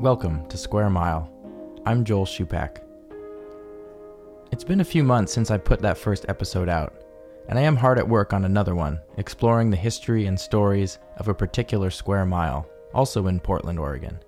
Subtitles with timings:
[0.00, 1.32] Welcome to Square Mile.
[1.86, 2.82] I'm Joel Shupak.
[4.52, 6.92] It's been a few months since I put that first episode out,
[7.48, 11.28] and I am hard at work on another one, exploring the history and stories of
[11.28, 14.18] a particular square mile, also in Portland, Oregon.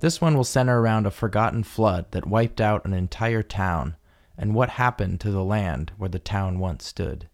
[0.00, 3.96] This one will center around a forgotten flood that wiped out an entire town
[4.38, 7.28] and what happened to the land where the town once stood.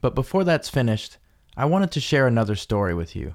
[0.00, 1.18] But before that's finished,
[1.56, 3.34] I wanted to share another story with you.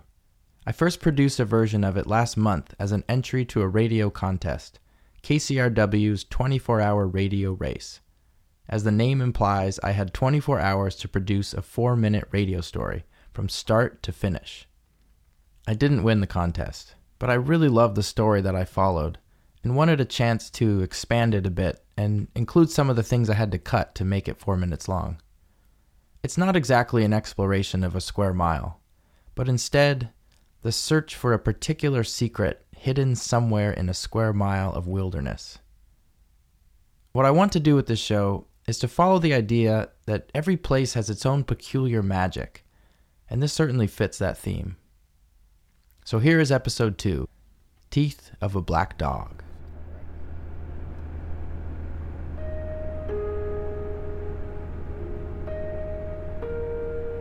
[0.65, 4.09] I first produced a version of it last month as an entry to a radio
[4.09, 4.79] contest,
[5.21, 7.99] KCRW's 24 hour radio race.
[8.69, 13.03] As the name implies, I had 24 hours to produce a four minute radio story
[13.33, 14.67] from start to finish.
[15.67, 19.17] I didn't win the contest, but I really loved the story that I followed
[19.63, 23.29] and wanted a chance to expand it a bit and include some of the things
[23.29, 25.21] I had to cut to make it four minutes long.
[26.21, 28.79] It's not exactly an exploration of a square mile,
[29.35, 30.09] but instead,
[30.63, 35.59] the search for a particular secret hidden somewhere in a square mile of wilderness.
[37.11, 40.55] What I want to do with this show is to follow the idea that every
[40.55, 42.65] place has its own peculiar magic,
[43.29, 44.77] and this certainly fits that theme.
[46.05, 47.27] So here is episode 2
[47.91, 49.43] Teeth of a Black Dog.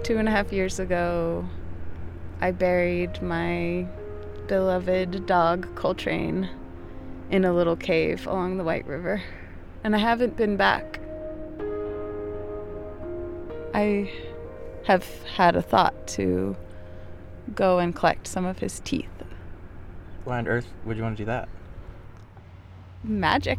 [0.05, 1.45] Two and a half years ago,
[2.41, 3.87] I buried my
[4.49, 6.49] beloved dog, Coltrane,
[7.31, 9.23] in a little cave along the White River,
[9.85, 11.01] and I haven't been back.
[13.75, 14.11] I
[14.87, 16.57] have had a thought to
[17.55, 19.09] go and collect some of his teeth.
[20.25, 21.49] Why on earth would you want to do that?
[23.03, 23.59] Magic.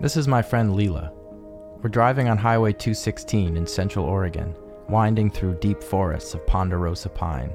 [0.00, 1.12] This is my friend Leela.
[1.82, 4.54] We're driving on Highway 216 in Central Oregon,
[4.88, 7.52] winding through deep forests of ponderosa pine.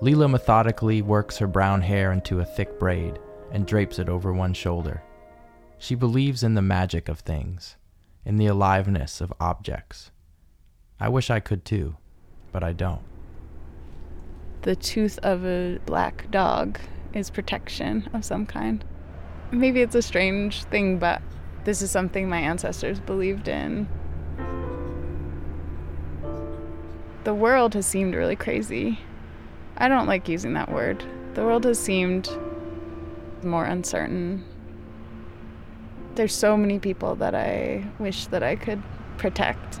[0.00, 3.18] Leela methodically works her brown hair into a thick braid
[3.52, 5.02] and drapes it over one shoulder.
[5.78, 7.76] She believes in the magic of things,
[8.24, 10.10] in the aliveness of objects.
[11.00, 11.96] I wish I could too,
[12.52, 13.02] but I don't.
[14.62, 16.78] The tooth of a black dog
[17.12, 18.84] is protection of some kind.
[19.50, 21.22] Maybe it's a strange thing, but
[21.64, 23.86] this is something my ancestors believed in.
[27.24, 28.98] The world has seemed really crazy.
[29.78, 31.02] I don't like using that word.
[31.32, 32.28] The world has seemed
[33.42, 34.44] more uncertain.
[36.16, 38.82] There's so many people that I wish that I could
[39.16, 39.80] protect.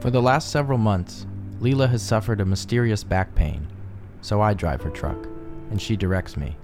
[0.00, 1.26] For the last several months,
[1.60, 3.66] Leela has suffered a mysterious back pain,
[4.20, 5.26] so I drive her truck,
[5.70, 6.56] and she directs me.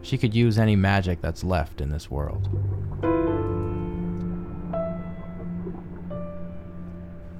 [0.00, 2.48] She could use any magic that's left in this world.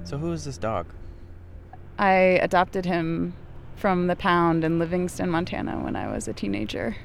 [0.03, 0.87] So, who is this dog?
[1.97, 3.35] I adopted him
[3.75, 6.97] from the pound in Livingston, Montana when I was a teenager.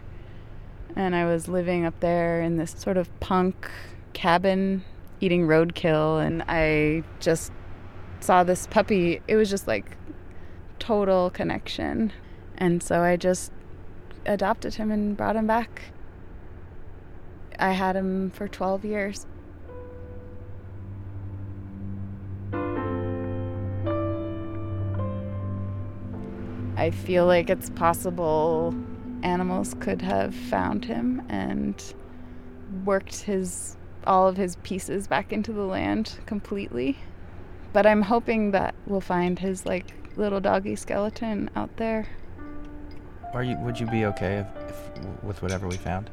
[0.97, 3.71] And I was living up there in this sort of punk
[4.13, 4.85] cabin
[5.21, 7.53] eating roadkill and I just
[8.21, 9.21] saw this puppy.
[9.29, 9.97] It was just like
[10.79, 12.13] total connection.
[12.57, 13.53] And so I just
[14.27, 15.83] adopted him and brought him back.
[17.59, 19.27] I had him for 12 years.
[26.89, 28.75] I feel like it's possible
[29.23, 31.75] animals could have found him and
[32.87, 33.77] worked his
[34.07, 36.97] all of his pieces back into the land completely.
[37.75, 39.85] But I'm hoping that we'll find his like
[40.17, 42.07] little doggy skeleton out there.
[43.35, 43.59] Are you?
[43.59, 46.09] Would you be okay if, if, with whatever we found?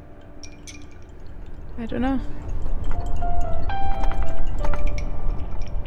[1.78, 2.20] I don't know.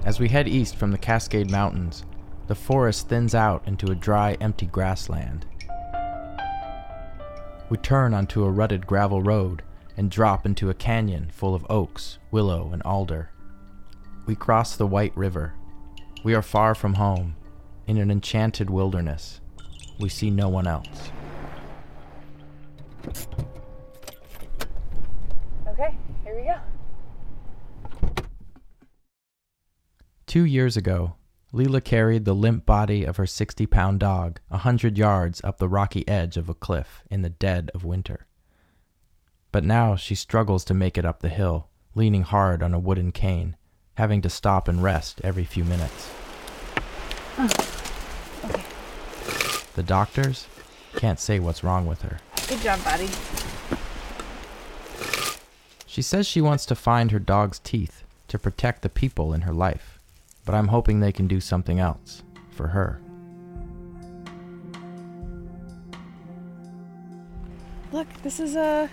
[0.07, 2.05] As we head east from the Cascade Mountains,
[2.49, 5.47] the forest thins out into a dry, empty grassland.
[7.69, 9.63] We turn onto a rutted gravel road
[9.99, 13.31] and drop into a canyon full of oaks, willow, and alder.
[14.25, 15.53] We cross the White River.
[16.25, 17.37] We are far from home,
[17.87, 19.41] in an enchanted wilderness.
[20.01, 21.11] We see no one else.
[25.67, 25.95] Okay,
[26.25, 26.57] here we go.
[30.27, 31.18] Two years ago,
[31.53, 35.69] Leela carried the limp body of her 60 pound dog a hundred yards up the
[35.69, 38.27] rocky edge of a cliff in the dead of winter.
[39.51, 43.13] But now she struggles to make it up the hill, leaning hard on a wooden
[43.13, 43.57] cane,
[43.95, 46.11] having to stop and rest every few minutes.
[47.39, 47.49] Oh,
[48.45, 48.63] okay.
[49.75, 50.47] The doctors
[50.97, 52.19] can't say what's wrong with her.
[52.47, 53.09] Good job, buddy.
[55.87, 59.55] She says she wants to find her dog's teeth to protect the people in her
[59.55, 59.98] life,
[60.49, 62.23] but I'm hoping they can do something else
[62.53, 62.99] for her.
[67.93, 68.89] Look, this is a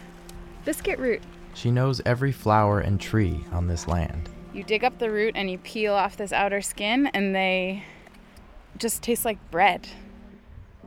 [0.66, 1.24] biscuit root.
[1.54, 4.28] She knows every flower and tree on this land.
[4.54, 7.86] You dig up the root and you peel off this outer skin, and they
[8.78, 9.88] just taste like bread.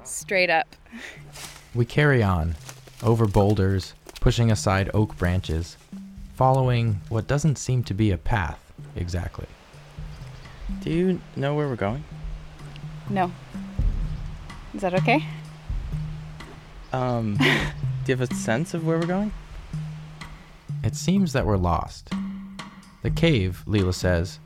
[0.04, 0.76] Straight up.
[1.74, 2.56] We carry on,
[3.02, 5.78] over boulders, pushing aside oak branches,
[6.34, 9.46] following what doesn't seem to be a path exactly.
[10.88, 12.02] Do you know where we're going?
[13.10, 13.30] No.
[14.72, 15.22] Is that okay?
[16.94, 17.44] Um, do
[18.06, 19.30] you have a sense of where we're going?
[20.82, 22.08] It seems that we're lost.
[23.02, 24.38] The cave, Leela says,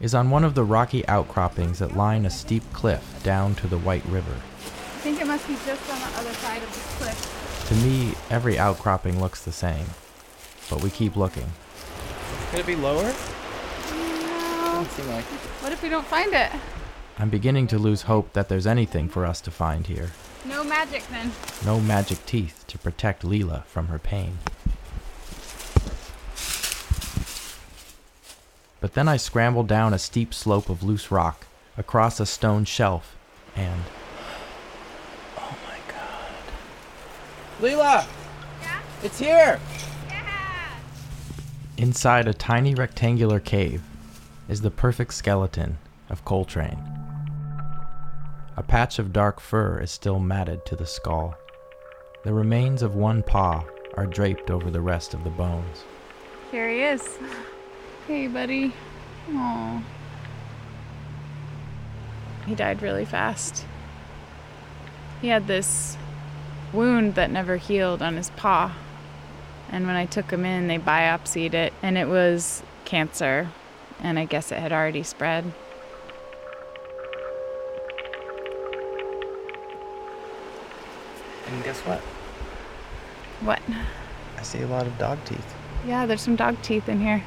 [0.00, 3.76] is on one of the rocky outcroppings that line a steep cliff down to the
[3.76, 4.32] White River.
[4.32, 7.66] I think it must be just on the other side of this cliff.
[7.68, 9.84] To me, every outcropping looks the same,
[10.70, 11.52] but we keep looking.
[12.52, 13.12] Could it be lower?
[14.80, 14.86] No.
[14.86, 15.24] Doesn't seem like.
[15.62, 16.50] What if we don't find it?
[17.18, 20.12] I'm beginning to lose hope that there's anything for us to find here.
[20.46, 21.32] No magic then.
[21.66, 24.38] No magic teeth to protect Leela from her pain.
[28.80, 31.46] But then I scramble down a steep slope of loose rock,
[31.76, 33.14] across a stone shelf,
[33.54, 33.82] and
[35.36, 37.60] Oh my god.
[37.60, 38.06] Leela!
[38.62, 38.80] Yeah?
[39.02, 39.60] It's here!
[40.08, 40.70] Yeah!
[41.76, 43.82] Inside a tiny rectangular cave
[44.50, 46.82] is the perfect skeleton of Coltrane.
[48.56, 51.36] A patch of dark fur is still matted to the skull.
[52.24, 53.64] The remains of one paw
[53.94, 55.84] are draped over the rest of the bones.
[56.50, 57.18] Here he is.
[58.08, 58.72] Hey, buddy.
[59.32, 59.84] Aw.
[62.44, 63.64] He died really fast.
[65.20, 65.96] He had this
[66.72, 68.74] wound that never healed on his paw.
[69.70, 73.48] And when I took him in, they biopsied it, and it was cancer.
[74.02, 75.44] And I guess it had already spread.
[81.46, 82.00] And guess what?
[83.40, 83.60] What?
[84.38, 85.54] I see a lot of dog teeth.
[85.86, 87.22] Yeah, there's some dog teeth in here.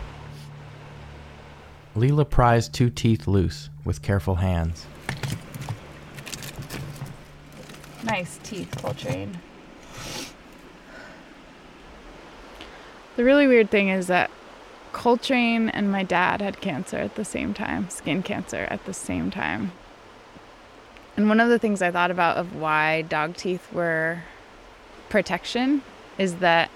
[1.96, 4.88] Leela pries two teeth loose with careful hands.
[8.04, 9.40] Nice teeth, Coltrane.
[13.16, 14.32] The really weird thing is that
[14.94, 19.30] Coltrane and my dad had cancer at the same time, skin cancer at the same
[19.30, 19.74] time.
[21.18, 24.24] And one of the things I thought about of why dog teeth were
[25.10, 25.82] protection
[26.18, 26.70] is that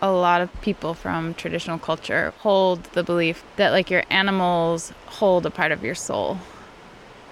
[0.00, 5.46] a lot of people from traditional culture hold the belief that like your animals hold
[5.46, 6.38] a part of your soul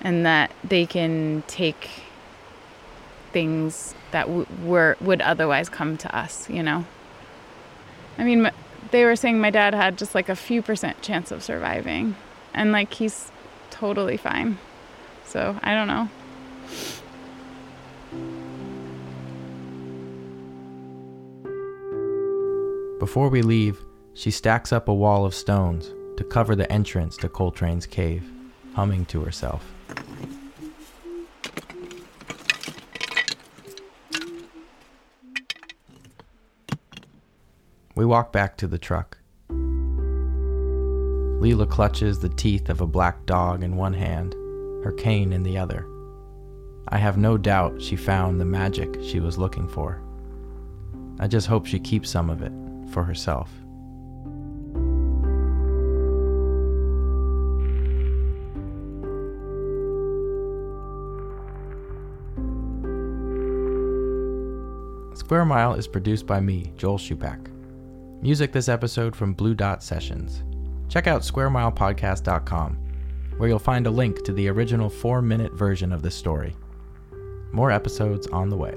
[0.01, 1.91] and that they can take
[3.33, 6.85] things that w- were would otherwise come to us, you know.
[8.19, 8.51] I mean,
[8.91, 12.17] they were saying my dad had just like a few percent chance of surviving,
[12.55, 13.31] and like he's
[13.71, 14.59] totally fine.
[15.25, 16.09] So I don't know.
[22.99, 23.83] Before we leave,
[24.13, 28.31] she stacks up a wall of stones to cover the entrance to Coltrane's cave,
[28.75, 29.65] humming to herself.
[38.01, 39.19] We walk back to the truck.
[41.39, 44.33] Leela clutches the teeth of a black dog in one hand,
[44.83, 45.87] her cane in the other.
[46.89, 50.01] I have no doubt she found the magic she was looking for.
[51.19, 52.55] I just hope she keeps some of it
[52.91, 53.51] for herself.
[65.13, 67.50] Square Mile is produced by me, Joel Shupak.
[68.23, 70.43] Music this episode from Blue Dot Sessions.
[70.91, 72.77] Check out squaremilepodcast.com,
[73.39, 76.55] where you'll find a link to the original four minute version of this story.
[77.51, 78.75] More episodes on the way.